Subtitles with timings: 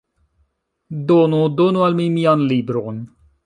[1.11, 1.43] Donu!
[1.61, 3.07] Donu al mi mian libron!